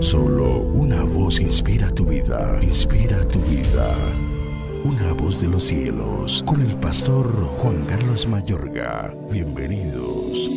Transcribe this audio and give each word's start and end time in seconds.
Solo 0.00 0.62
una 0.72 1.02
voz 1.02 1.40
inspira 1.40 1.88
tu 1.90 2.04
vida, 2.04 2.58
inspira 2.62 3.26
tu 3.28 3.38
vida. 3.40 3.94
Una 4.84 5.12
voz 5.12 5.40
de 5.40 5.48
los 5.48 5.64
cielos, 5.64 6.42
con 6.46 6.60
el 6.60 6.74
pastor 6.76 7.26
Juan 7.58 7.84
Carlos 7.86 8.26
Mayorga. 8.26 9.14
Bienvenidos. 9.30 10.50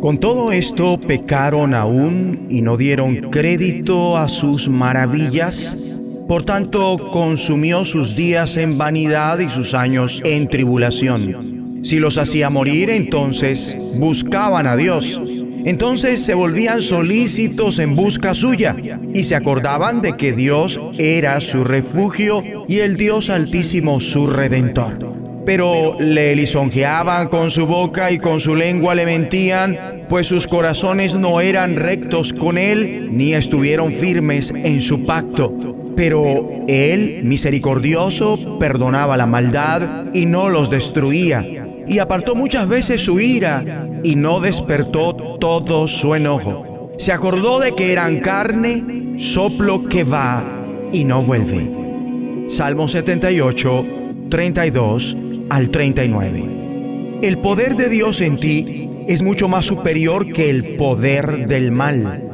Con 0.00 0.18
todo 0.18 0.52
esto 0.52 1.00
pecaron 1.00 1.74
aún 1.74 2.46
y 2.48 2.62
no 2.62 2.76
dieron 2.76 3.30
crédito 3.30 4.16
a 4.16 4.28
sus 4.28 4.68
maravillas. 4.68 6.00
Por 6.28 6.44
tanto, 6.44 6.96
consumió 7.12 7.84
sus 7.84 8.14
días 8.14 8.56
en 8.56 8.78
vanidad 8.78 9.40
y 9.40 9.50
sus 9.50 9.74
años 9.74 10.22
en 10.24 10.46
tribulación. 10.48 11.82
Si 11.82 11.98
los 11.98 12.18
hacía 12.18 12.50
morir, 12.50 12.88
entonces 12.88 13.76
buscaban 13.98 14.66
a 14.66 14.76
Dios 14.76 15.20
entonces 15.64 16.22
se 16.22 16.34
volvían 16.34 16.82
solícitos 16.82 17.78
en 17.78 17.94
busca 17.94 18.34
suya 18.34 18.76
y 19.14 19.24
se 19.24 19.34
acordaban 19.34 20.02
de 20.02 20.12
que 20.16 20.32
Dios 20.32 20.78
era 20.98 21.40
su 21.40 21.64
refugio 21.64 22.42
y 22.68 22.80
el 22.80 22.96
Dios 22.96 23.30
altísimo 23.30 24.00
su 24.00 24.26
redentor. 24.26 25.14
Pero 25.46 25.98
le 26.00 26.34
lisonjeaban 26.36 27.28
con 27.28 27.50
su 27.50 27.66
boca 27.66 28.10
y 28.10 28.18
con 28.18 28.40
su 28.40 28.54
lengua 28.54 28.94
le 28.94 29.06
mentían, 29.06 30.04
pues 30.08 30.26
sus 30.26 30.46
corazones 30.46 31.14
no 31.14 31.40
eran 31.40 31.76
rectos 31.76 32.32
con 32.32 32.56
él, 32.56 33.10
ni 33.12 33.34
estuvieron 33.34 33.92
firmes 33.92 34.52
en 34.54 34.80
su 34.80 35.04
pacto. 35.04 35.52
Pero 35.96 36.64
él, 36.66 37.20
misericordioso, 37.24 38.58
perdonaba 38.58 39.16
la 39.16 39.26
maldad 39.26 40.06
y 40.14 40.26
no 40.26 40.48
los 40.48 40.70
destruía 40.70 41.63
y 41.86 41.98
apartó 41.98 42.34
muchas 42.34 42.68
veces 42.68 43.00
su 43.00 43.20
ira 43.20 43.88
y 44.02 44.16
no 44.16 44.40
despertó 44.40 45.14
todo 45.14 45.88
su 45.88 46.14
enojo. 46.14 46.92
Se 46.98 47.12
acordó 47.12 47.58
de 47.60 47.74
que 47.74 47.92
eran 47.92 48.20
carne, 48.20 49.16
soplo 49.18 49.84
que 49.88 50.04
va 50.04 50.44
y 50.92 51.04
no 51.04 51.22
vuelve. 51.22 52.46
Salmo 52.48 52.88
78, 52.88 53.86
32 54.30 55.16
al 55.50 55.70
39. 55.70 57.18
El 57.22 57.38
poder 57.38 57.76
de 57.76 57.88
Dios 57.88 58.20
en 58.20 58.36
ti 58.36 58.90
es 59.08 59.22
mucho 59.22 59.48
más 59.48 59.64
superior 59.64 60.32
que 60.32 60.50
el 60.50 60.76
poder 60.76 61.46
del 61.46 61.72
mal. 61.72 62.30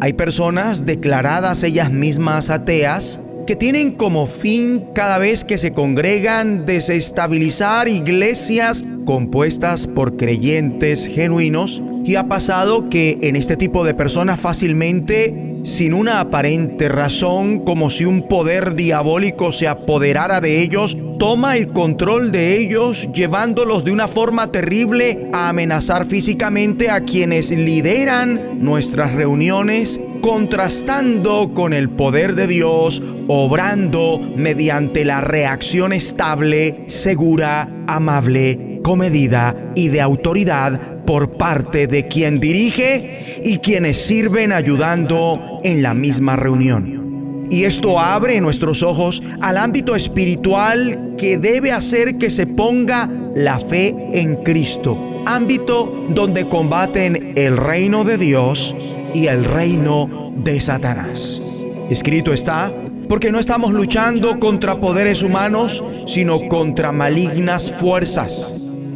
Hay 0.00 0.12
personas 0.12 0.86
declaradas 0.86 1.62
ellas 1.64 1.90
mismas 1.90 2.50
ateas 2.50 3.20
que 3.48 3.56
tienen 3.56 3.92
como 3.92 4.26
fin 4.26 4.88
cada 4.92 5.16
vez 5.16 5.42
que 5.42 5.56
se 5.56 5.72
congregan 5.72 6.66
desestabilizar 6.66 7.88
iglesias 7.88 8.84
compuestas 9.06 9.86
por 9.86 10.18
creyentes 10.18 11.06
genuinos. 11.06 11.82
Y 12.04 12.16
ha 12.16 12.28
pasado 12.28 12.90
que 12.90 13.16
en 13.22 13.36
este 13.36 13.56
tipo 13.56 13.84
de 13.84 13.94
personas 13.94 14.38
fácilmente, 14.38 15.57
sin 15.64 15.94
una 15.94 16.20
aparente 16.20 16.88
razón, 16.88 17.60
como 17.60 17.90
si 17.90 18.04
un 18.04 18.28
poder 18.28 18.74
diabólico 18.74 19.52
se 19.52 19.68
apoderara 19.68 20.40
de 20.40 20.60
ellos, 20.60 20.96
toma 21.18 21.56
el 21.56 21.68
control 21.68 22.32
de 22.32 22.56
ellos, 22.56 23.08
llevándolos 23.12 23.84
de 23.84 23.92
una 23.92 24.08
forma 24.08 24.52
terrible 24.52 25.28
a 25.32 25.48
amenazar 25.48 26.06
físicamente 26.06 26.90
a 26.90 27.00
quienes 27.00 27.50
lideran 27.50 28.62
nuestras 28.62 29.12
reuniones, 29.14 30.00
contrastando 30.20 31.52
con 31.54 31.72
el 31.72 31.90
poder 31.90 32.34
de 32.34 32.46
Dios, 32.46 33.02
obrando 33.26 34.20
mediante 34.36 35.04
la 35.04 35.20
reacción 35.20 35.92
estable, 35.92 36.84
segura, 36.86 37.68
amable, 37.86 38.80
comedida 38.82 39.72
y 39.74 39.88
de 39.88 40.00
autoridad 40.00 40.97
por 41.08 41.38
parte 41.38 41.86
de 41.86 42.06
quien 42.06 42.38
dirige 42.38 43.40
y 43.42 43.60
quienes 43.60 43.96
sirven 43.96 44.52
ayudando 44.52 45.58
en 45.64 45.82
la 45.82 45.94
misma 45.94 46.36
reunión. 46.36 47.46
Y 47.50 47.64
esto 47.64 47.98
abre 47.98 48.42
nuestros 48.42 48.82
ojos 48.82 49.22
al 49.40 49.56
ámbito 49.56 49.96
espiritual 49.96 51.14
que 51.16 51.38
debe 51.38 51.72
hacer 51.72 52.18
que 52.18 52.28
se 52.28 52.46
ponga 52.46 53.08
la 53.34 53.58
fe 53.58 53.94
en 54.12 54.36
Cristo, 54.42 55.22
ámbito 55.24 56.08
donde 56.10 56.46
combaten 56.46 57.32
el 57.36 57.56
reino 57.56 58.04
de 58.04 58.18
Dios 58.18 58.76
y 59.14 59.28
el 59.28 59.46
reino 59.46 60.34
de 60.36 60.60
Satanás. 60.60 61.40
Escrito 61.88 62.34
está, 62.34 62.70
porque 63.08 63.32
no 63.32 63.38
estamos 63.38 63.72
luchando 63.72 64.38
contra 64.38 64.78
poderes 64.78 65.22
humanos, 65.22 65.82
sino 66.06 66.38
contra 66.48 66.92
malignas 66.92 67.72
fuerzas. 67.72 68.52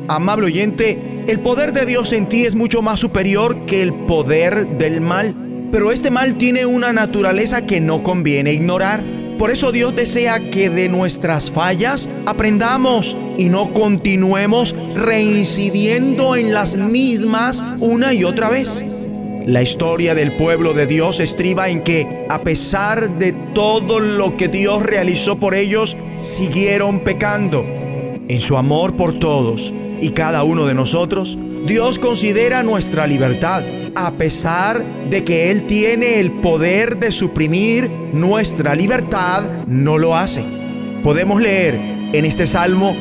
Amable 0.08 0.48
oyente, 0.48 1.11
el 1.28 1.40
poder 1.40 1.72
de 1.72 1.86
Dios 1.86 2.12
en 2.12 2.28
ti 2.28 2.46
es 2.46 2.56
mucho 2.56 2.82
más 2.82 2.98
superior 2.98 3.64
que 3.64 3.82
el 3.82 3.94
poder 3.94 4.66
del 4.78 5.00
mal, 5.00 5.68
pero 5.70 5.92
este 5.92 6.10
mal 6.10 6.36
tiene 6.36 6.66
una 6.66 6.92
naturaleza 6.92 7.64
que 7.64 7.80
no 7.80 8.02
conviene 8.02 8.52
ignorar. 8.52 9.04
Por 9.38 9.50
eso 9.52 9.70
Dios 9.70 9.94
desea 9.94 10.50
que 10.50 10.68
de 10.68 10.88
nuestras 10.88 11.50
fallas 11.50 12.08
aprendamos 12.26 13.16
y 13.38 13.48
no 13.48 13.72
continuemos 13.72 14.74
reincidiendo 14.94 16.34
en 16.34 16.52
las 16.52 16.76
mismas 16.76 17.62
una 17.78 18.12
y 18.12 18.24
otra 18.24 18.50
vez. 18.50 18.84
La 19.46 19.62
historia 19.62 20.14
del 20.14 20.36
pueblo 20.36 20.72
de 20.74 20.86
Dios 20.86 21.20
estriba 21.20 21.68
en 21.68 21.82
que, 21.82 22.26
a 22.28 22.42
pesar 22.42 23.18
de 23.18 23.32
todo 23.54 24.00
lo 24.00 24.36
que 24.36 24.48
Dios 24.48 24.82
realizó 24.82 25.38
por 25.38 25.54
ellos, 25.54 25.96
siguieron 26.16 27.00
pecando. 27.00 27.64
En 28.28 28.40
su 28.40 28.56
amor 28.56 28.96
por 28.96 29.18
todos 29.18 29.72
y 30.02 30.10
cada 30.10 30.42
uno 30.42 30.66
de 30.66 30.74
nosotros, 30.74 31.38
Dios 31.66 31.98
considera 31.98 32.62
nuestra 32.62 33.06
libertad, 33.06 33.62
a 33.94 34.12
pesar 34.12 34.84
de 35.08 35.24
que 35.24 35.50
Él 35.50 35.66
tiene 35.66 36.20
el 36.20 36.30
poder 36.30 36.98
de 36.98 37.10
suprimir 37.10 37.90
nuestra 38.12 38.74
libertad, 38.74 39.44
no 39.66 39.96
lo 39.96 40.16
hace. 40.16 40.44
Podemos 41.02 41.40
leer 41.40 41.76
en 42.12 42.24
este 42.26 42.46
salmo 42.46 42.94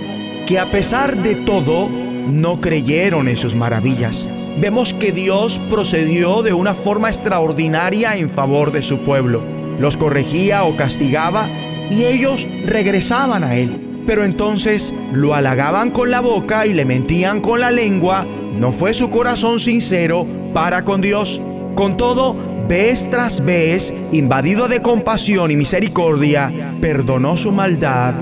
que 0.48 0.60
a 0.60 0.72
pesar 0.72 1.22
de 1.22 1.36
todo, 1.36 1.90
no 1.90 2.62
creyeron 2.62 3.28
en 3.28 3.36
sus 3.36 3.56
maravillas 3.56 4.28
vemos 4.60 4.94
que 4.94 5.12
Dios 5.12 5.62
procedió 5.70 6.44
de 6.44 6.54
una 6.54 6.74
forma 6.74 7.10
extraordinaria 7.10 8.18
en 8.18 8.30
favor 8.30 8.72
de 8.72 8.82
su 8.82 9.00
pueblo. 9.00 9.42
Los 9.80 9.98
corregía 9.98 10.64
o 10.64 10.76
castigaba 10.76 11.50
y 11.90 12.06
ellos 12.06 12.48
regresaban 12.66 13.44
a 13.44 13.56
Él. 13.56 13.91
Pero 14.12 14.26
entonces 14.26 14.94
lo 15.14 15.36
halagaban 15.36 15.90
con 15.90 16.12
la 16.12 16.20
boca 16.20 16.66
y 16.66 16.74
le 16.74 16.84
mentían 16.84 17.40
con 17.40 17.62
la 17.62 17.72
lengua. 17.72 18.26
No 18.60 18.74
fue 18.74 18.94
su 18.94 19.10
corazón 19.10 19.62
sincero 19.62 20.28
para 20.54 20.84
con 20.84 21.00
Dios. 21.00 21.42
Con 21.76 21.96
todo, 21.96 22.36
vez 22.68 23.10
tras 23.10 23.46
vez, 23.46 23.94
invadido 24.12 24.68
de 24.68 24.82
compasión 24.82 25.50
y 25.50 25.56
misericordia, 25.56 26.52
perdonó 26.82 27.38
su 27.38 27.54
maldad 27.54 28.14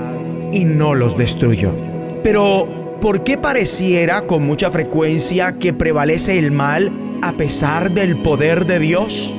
y 0.52 0.64
no 0.64 0.94
los 0.94 1.18
destruyó. 1.18 1.72
Pero 2.22 2.68
¿Por 3.00 3.24
qué 3.24 3.36
pareciera 3.36 4.28
con 4.28 4.46
mucha 4.46 4.70
frecuencia 4.70 5.58
que 5.58 5.72
prevalece 5.72 6.38
el 6.38 6.52
mal 6.52 6.92
a 7.20 7.32
pesar 7.32 7.90
del 7.90 8.18
poder 8.18 8.64
de 8.64 8.78
Dios? 8.78 9.34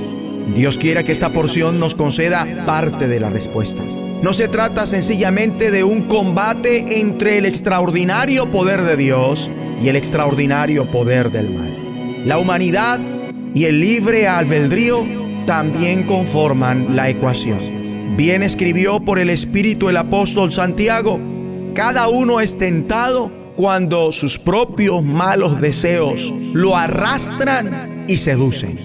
Dios 0.54 0.78
quiera 0.78 1.04
que 1.04 1.14
esta 1.14 1.30
porción 1.30 1.80
nos 1.80 1.96
conceda 1.96 2.46
parte 2.66 3.08
de 3.08 3.22
las 3.22 3.32
respuestas. 3.32 4.11
No 4.22 4.34
se 4.34 4.48
trata 4.48 4.86
sencillamente 4.86 5.72
de 5.72 5.84
un 5.84 6.04
combate 6.04 7.00
entre 7.00 7.40
el 7.40 7.48
extraordinario 7.48 8.52
poder 8.52 8.84
de 8.84 8.96
Dios 8.96 9.50
y 9.82 9.88
el 9.88 9.96
extraordinario 9.96 10.92
poder 10.92 11.32
del 11.32 11.50
mal. 11.50 12.28
La 12.28 12.38
humanidad 12.38 13.00
y 13.56 13.66
el 13.66 13.82
libre 13.82 14.28
albedrío 14.28 15.04
también 15.48 16.04
conforman 16.04 16.96
la 16.96 17.10
ecuación. 17.10 18.16
Bien 18.16 18.44
escribió 18.44 19.00
por 19.00 19.18
el 19.18 19.32
Espíritu 19.32 19.90
el 19.90 19.98
apóstol 19.98 20.52
Santiago, 20.52 21.20
cada 21.74 22.08
uno 22.08 22.42
es 22.42 22.60
tentado 22.60 23.32
cuando 23.56 24.12
sus 24.12 24.38
propios 24.38 25.04
malos 25.04 25.60
deseos 25.60 26.32
lo 26.54 26.78
arrastran 26.78 28.06
y 28.08 28.18
seducen. 28.18 28.78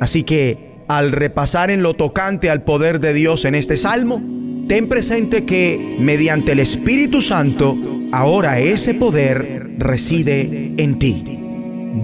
Así 0.00 0.24
que 0.24 0.74
al 0.88 1.10
repasar 1.10 1.70
en 1.70 1.82
lo 1.82 1.94
tocante 1.94 2.50
al 2.50 2.64
poder 2.64 3.00
de 3.00 3.14
Dios 3.14 3.46
en 3.46 3.54
este 3.54 3.78
salmo, 3.78 4.20
ten 4.68 4.88
presente 4.88 5.44
que 5.44 5.96
mediante 5.98 6.52
el 6.52 6.60
Espíritu 6.60 7.20
Santo, 7.20 7.76
ahora 8.12 8.60
ese 8.60 8.94
poder 8.94 9.72
reside 9.78 10.72
en 10.76 10.98
ti. 10.98 11.22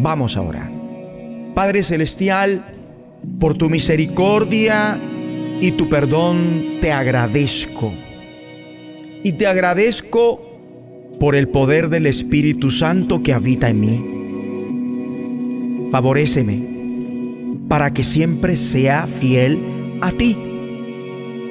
Vamos 0.01 0.37
a 0.37 0.43
orar. 0.43 0.71
Padre 1.55 1.83
Celestial, 1.83 2.65
por 3.39 3.55
tu 3.55 3.69
misericordia 3.71 5.01
y 5.61 5.73
tu 5.73 5.89
perdón 5.89 6.79
te 6.81 6.93
agradezco. 6.93 7.93
Y 9.23 9.33
te 9.33 9.47
agradezco 9.47 10.47
por 11.19 11.35
el 11.37 11.49
poder 11.49 11.91
del 11.91 12.07
Espíritu 12.07 12.71
Santo 12.71 13.23
que 13.23 13.35
habita 13.35 13.69
en 13.69 13.81
mí. 13.81 14.05
Favoréceme 15.91 16.71
para 17.69 17.93
que 17.93 18.05
siempre 18.05 18.57
sea 18.57 19.07
fiel 19.07 19.59
a 20.01 20.13
ti. 20.13 20.37